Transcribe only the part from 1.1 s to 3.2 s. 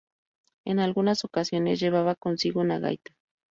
ocasiones llevaba consigo una gaita.